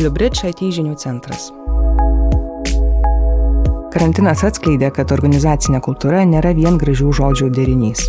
[0.00, 1.50] Bliubridge IT žinių centras.
[3.92, 8.06] Karantinas atskleidė, kad organizacinė kultūra nėra vien gražių žodžių derinys.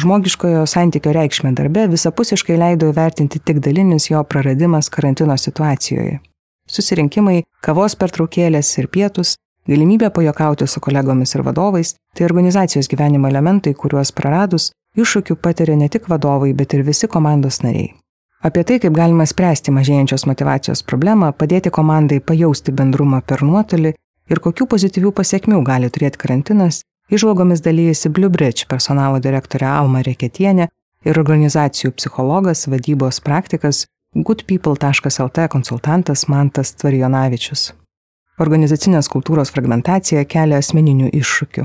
[0.00, 6.22] Žmogiškojo santykio reikšmė darbe visapusiškai leido įvertinti tik dalinis jo praradimas karantino situacijoje.
[6.64, 9.36] Susirinkimai, kavos pertraukėlės ir pietus,
[9.68, 15.88] galimybė pajokauti su kolegomis ir vadovais- tai organizacijos gyvenimo elementai, kuriuos praradus Iššūkių patiria ne
[15.88, 17.94] tik vadovai, bet ir visi komandos nariai.
[18.44, 23.94] Apie tai, kaip galima spręsti mažėjančios motivacijos problemą, padėti komandai pajausti bendrumą per nuotolį
[24.28, 30.68] ir kokių pozityvių pasiekmių gali turėti karantinas, išvalgomis dalyjasi Bluebridge personalo direktorė Alma Reketienė
[31.08, 37.70] ir organizacijų psichologas, vadybos praktikas goodpeople.lt konsultantas Mantas Tvarijonavičius.
[38.42, 41.64] Organizacinės kultūros fragmentacija kelia asmeninių iššūkių.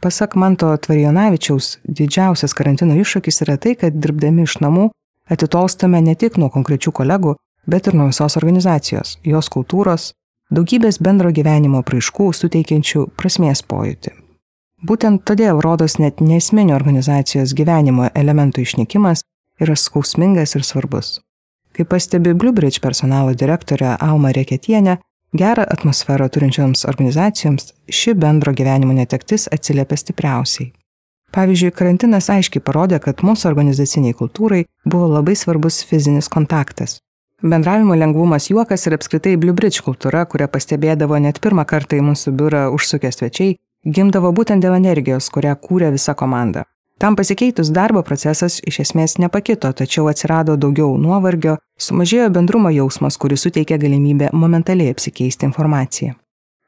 [0.00, 4.86] Pasak Manto Tvarijonavičiaus, didžiausias karantino iššūkis yra tai, kad dirbdami iš namų
[5.28, 7.34] atitolstame ne tik nuo konkrečių kolegų,
[7.68, 10.14] bet ir nuo visos organizacijos, jos kultūros,
[10.48, 14.14] daugybės bendro gyvenimo praiškų suteikiančių prasmės pojūtį.
[14.88, 19.26] Būtent todėl rodos net nesminio organizacijos gyvenimo elementų išnykimas
[19.60, 21.18] yra skausmingas ir svarbus.
[21.76, 24.96] Kaip pastebi Bluebridge personalo direktorė Alma Reketienė,
[25.32, 30.72] Gerą atmosferą turinčioms organizacijoms ši bendro gyvenimo netektis atsiliepia stipriausiai.
[31.30, 36.96] Pavyzdžiui, karantinas aiškiai parodė, kad mūsų organizaciniai kultūrai buvo labai svarbus fizinis kontaktas.
[37.42, 42.66] Bendravimo lengvumas juokas ir apskritai Bluebridge kultūra, kurią pastebėdavo net pirmą kartą į mūsų biurą
[42.74, 43.54] užsukę svečiai,
[43.86, 46.66] gimdavo būtent dėl energijos, kurią kūrė visa komanda.
[47.00, 53.46] Tam pasikeitus darbo procesas iš esmės nepakito, tačiau atsirado daugiau nuovargio, sumažėjo bendrumo jausmas, kuris
[53.46, 56.18] suteikia galimybę momentaliai apsikeisti informaciją.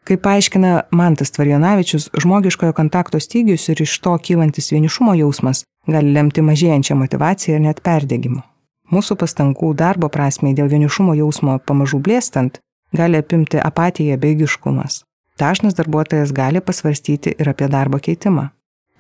[0.08, 6.40] Kaip paaiškina Mantas Tvarjonavičius, žmogiškojo kontakto stygius ir iš to kylantis vienišumo jausmas gali lemti
[6.48, 8.40] mažėjančią motivaciją ir net perdėgymą.
[8.88, 12.56] Mūsų pastangų darbo prasmei dėl vienišumo jausmo pamažu blėstant
[12.96, 15.02] gali apimti apatija bei giškumas.
[15.36, 18.48] Dažnas darbuotojas gali pasvarstyti ir apie darbo keitimą.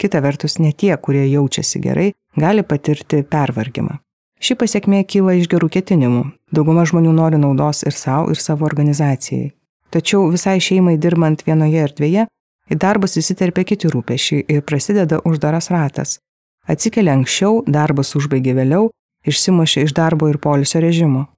[0.02, 4.00] Kita vertus, ne tie, kurie jaučiasi gerai, gali patirti pervargimą.
[4.42, 6.22] Ši pasiekmė kyla iš gerų ketinimų.
[6.50, 9.52] Dauguma žmonių nori naudos ir savo, ir savo organizacijai.
[9.94, 12.26] Tačiau visai šeimai dirbant vienoje erdvėje,
[12.66, 16.18] į darbus įsiterpia kiti rūpešiai ir prasideda uždaras ratas.
[16.66, 18.90] Atsikelia anksčiau, darbas užbaigia vėliau,
[19.22, 21.28] išsimušia iš darbo ir polisio režimo.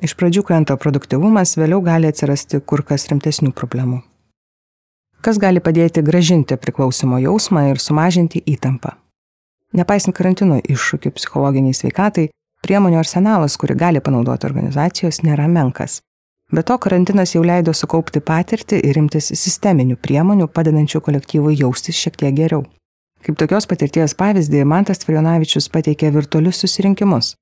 [0.00, 4.06] Iš pradžių krenta produktivumas, vėliau gali atsirasti kur kas rimtesnių problemų
[5.26, 8.94] kas gali padėti gražinti priklausimo jausmą ir sumažinti įtampą.
[9.74, 12.28] Nepaisant karantino iššūkių psichologiniai sveikatai,
[12.62, 16.00] priemonių arsenalas, kurį gali panaudoti organizacijos, nėra menkas.
[16.54, 22.20] Be to, karantinas jau leido sukaupti patirtį ir imtis sisteminių priemonių, padedančių kolektyvui jaustis šiek
[22.22, 22.62] tiek geriau.
[23.26, 27.34] Kaip tokios patirties pavyzdį, Mantas Tvarionavičius pateikė virtualius susirinkimus.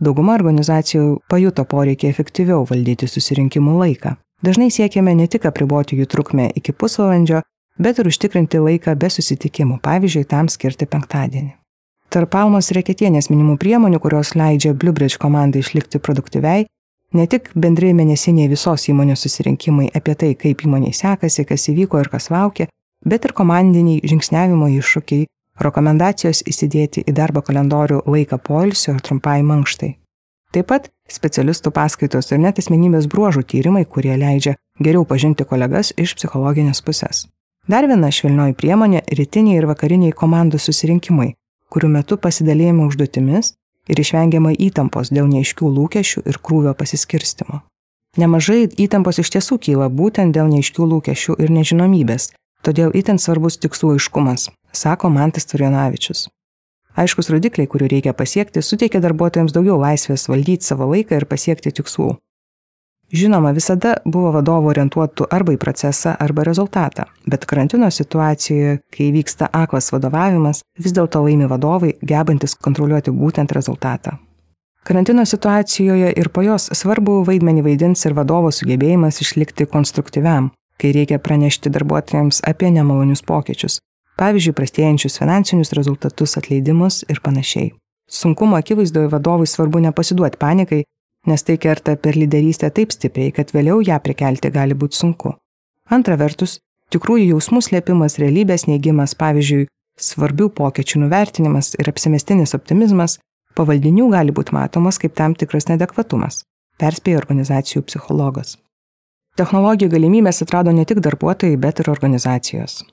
[0.00, 4.16] Dauguma organizacijų pajuto poreikį efektyviau valdyti susirinkimų laiką.
[4.46, 7.40] Dažnai siekiame ne tik apriboti jų trukmę iki pusvalandžio,
[7.82, 11.56] bet ir užtikrinti laiką be susitikimų, pavyzdžiui, tam skirti penktadienį.
[12.14, 16.68] Tarp Palmos reketienės minimų priemonių, kurios leidžia Bluebridge komandai išlikti produktyviai,
[17.18, 22.12] ne tik bendrai mėnesiniai visos įmonės susirinkimai apie tai, kaip įmoniai sekasi, kas įvyko ir
[22.12, 22.68] kas laukia,
[23.02, 25.26] bet ir komandiniai žingsniavimo iššūkiai,
[25.66, 29.96] rekomendacijos įsidėti į darbo kalendorių laiką poilsio ir trumpai mankštai.
[30.54, 36.14] Taip pat specialistų paskaitos ir net asmenybės bruožų tyrimai, kurie leidžia geriau pažinti kolegas iš
[36.18, 37.26] psichologinės pusės.
[37.68, 41.34] Dar viena švelnioji priemonė- rytiniai ir vakariniai komandų susirinkimai,
[41.70, 43.54] kurių metu pasidalėjame užduotimis
[43.88, 47.62] ir išvengiama įtampos dėl neiškių lūkesčių ir krūvio pasiskirstimo.
[48.16, 52.30] Nemažai įtampos iš tiesų kyla būtent dėl neiškių lūkesčių ir nežinomybės,
[52.62, 56.28] todėl itin svarbus tikslų aiškumas, sako Mantas Turionavičius.
[56.96, 62.14] Aiškus rodikliai, kurių reikia pasiekti, suteikia darbuotojams daugiau laisvės valdyti savo laiką ir pasiekti tikslų.
[63.12, 69.46] Žinoma, visada buvo vadovų orientuotų arba į procesą, arba rezultatą, bet karantino situacijoje, kai vyksta
[69.54, 74.16] aklas vadovavimas, vis dėlto laimi vadovai, gebantis kontroliuoti būtent rezultatą.
[74.86, 80.50] Karantino situacijoje ir po jos svarbu vaidmenį vaidins ir vadovo sugebėjimas išlikti konstruktyviam,
[80.80, 83.78] kai reikia pranešti darbuotojams apie nemalonius pokyčius,
[84.20, 87.72] pavyzdžiui, prastėjančius finansinius rezultatus, atleidimus ir panašiai.
[88.06, 90.82] Sunkumo akivaizdoje vadovui svarbu nepasiduoti panikai,
[91.26, 95.34] nes tai kerta per lyderystę taip stipriai, kad vėliau ją prikelti gali būti sunku.
[95.90, 96.58] Antra vertus,
[96.94, 99.66] tikrųjų jausmų slėpimas, realybės neigimas, pavyzdžiui,
[99.98, 103.18] svarbių pokyčių nuvertinimas ir apsimestinis optimizmas
[103.56, 106.44] pavaldinių gali būti matomas kaip tam tikras nedekvatumas,
[106.78, 108.58] perspėjo organizacijų psichologas.
[109.36, 112.84] Technologijų galimybės atrado ne tik darbuotojai, bet ir organizacijos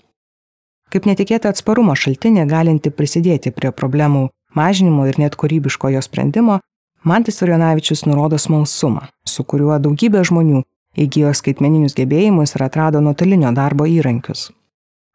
[0.94, 6.60] kaip netikėta atsparumo šaltinė galinti prisidėti prie problemų mažinimo ir net kūrybiško jo sprendimo,
[7.04, 10.62] Mantis Orionavičius nurodo smalsumą, su kuriuo daugybė žmonių
[11.04, 14.52] įgyjo skaitmeninius gebėjimus ir atrado nuotolinio darbo įrankius.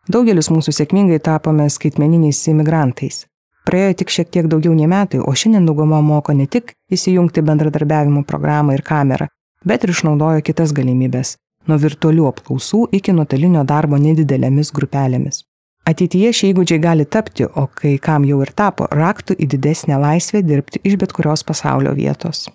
[0.08, 3.24] Daugelis mūsų sėkmingai tapome skaitmeniniais imigrantais.
[3.68, 8.24] Praėjo tik šiek tiek daugiau nei metai, o šiandien dauguma moko ne tik įsijungti bendradarbiavimo
[8.28, 9.28] programą ir kamerą,
[9.64, 11.36] bet ir išnaudojo kitas galimybės-
[11.68, 15.47] nuo virtualių apklausų iki nuotolinio darbo nedidelėmis grupelėmis.
[15.88, 20.42] Ateityje šie įgūdžiai gali tapti, o kai kam jau ir tapo, raktų į didesnę laisvę
[20.44, 22.48] dirbti iš bet kurios pasaulio vietos.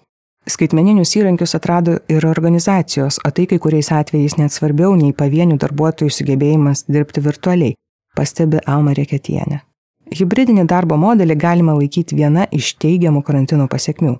[0.45, 6.13] Skaitmeninius įrankius atrado ir organizacijos, o tai kai kuriais atvejais net svarbiau nei pavienių darbuotojų
[6.13, 7.77] sugebėjimas dirbti virtualiai,
[8.13, 9.63] pastebi Alma Reketienė.
[10.13, 14.17] Hybridinį darbo modelį galima laikyti viena iš teigiamų karantino pasiekmių.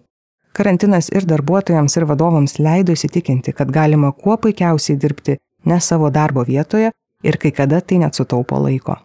[0.58, 5.38] Karantinas ir darbuotojams, ir vadovams leido įsitikinti, kad galima kuo puikiausiai dirbti
[5.70, 6.90] ne savo darbo vietoje,
[7.24, 8.98] ir kai kada tai net sutaupo laiko.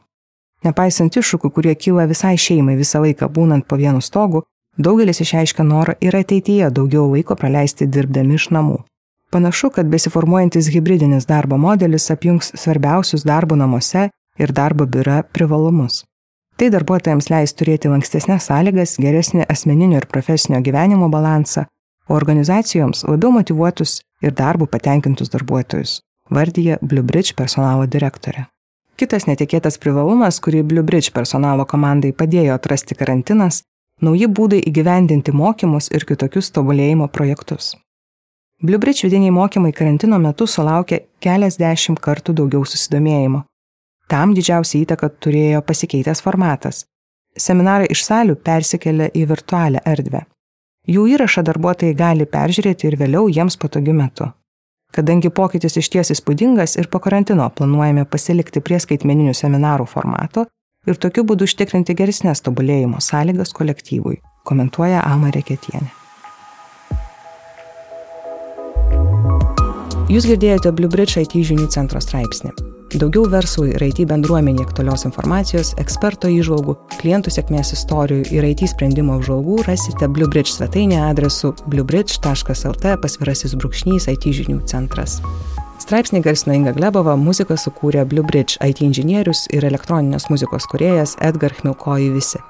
[0.67, 4.43] Nepaisant iššūkių, kurie kyla visai šeimai visą laiką būnant po vienu stogu,
[4.77, 8.81] daugelis išreiškia norą ir ateityje daugiau laiko praleisti dirbdami iš namų.
[9.31, 16.03] Panašu, kad besiformuojantis hybridinis darbo modelis apjungs svarbiausius darbo namuose ir darbo biure privalumus.
[16.59, 21.69] Tai darbuotojams leis turėti lankstesnės sąlygas, geresnį asmeninio ir profesinio gyvenimo balansą,
[22.09, 28.47] o organizacijoms labiau motivuotus ir darbų patenkintus darbuotojus vardyje Bluebridge personalo direktorė.
[28.99, 33.63] Kitas netikėtas privalumas, kurį Bluebridge personalo komandai padėjo atrasti karantinas-
[34.07, 37.77] nauji būdai įgyvendinti mokymus ir kitokius tobulėjimo projektus.
[38.63, 43.45] Bluebridge vidiniai mokymai karantino metu sulaukė keliasdešimt kartų daugiau susidomėjimo.
[44.09, 46.85] Tam didžiausia įtaka turėjo pasikeitęs formatas.
[47.37, 50.25] Seminarai iš salių persikėlė į virtualią erdvę.
[50.89, 54.33] Jų įrašą darbuotojai gali peržiūrėti ir vėliau jiems patogiu metu.
[54.95, 60.47] Kadangi pokytis išties įspūdingas ir po karantino planuojame pasilikti prie skaitmeninių seminarų formato
[60.89, 64.17] ir tokiu būdu užtikrinti geresnės tobulėjimo sąlygas kolektyvui,
[64.49, 65.93] komentuoja Alma Reketienė.
[70.09, 72.68] Jūs girdėjote Blue Bridge IT žinių centro straipsnį.
[72.89, 79.19] Daugiau verslui ir IT bendruomenė aktualios informacijos, eksperto įžvalgų, klientų sėkmės istorijų ir IT sprendimo
[79.19, 85.19] apžvalgų rasite BlueBridge svetainėje adresu bluebridge.lt pasvirasis brūkšnys IT žinių centras.
[85.85, 92.09] Straipsnį garsino Inga Glebova, muziką sukūrė BlueBridge IT inžinierius ir elektroninės muzikos kuriejas Edgar Hmilkoji
[92.17, 92.41] visi.